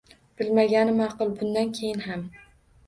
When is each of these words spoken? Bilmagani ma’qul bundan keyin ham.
Bilmagani 0.41 0.95
ma’qul 1.03 1.37
bundan 1.43 1.73
keyin 1.81 2.05
ham. 2.09 2.27